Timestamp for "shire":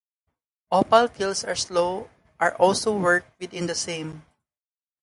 3.75-4.23